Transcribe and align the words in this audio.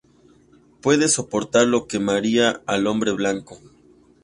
Pueden 0.81 1.09
soportar 1.09 1.67
lo 1.67 1.85
que 1.85 1.99
mataría 1.99 2.63
al 2.65 2.87
hombre 2.87 3.11
blanco". 3.11 3.59